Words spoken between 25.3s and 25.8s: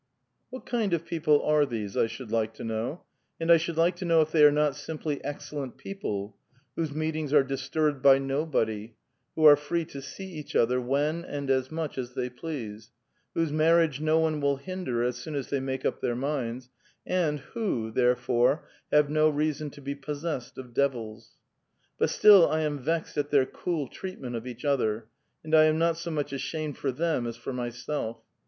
and I am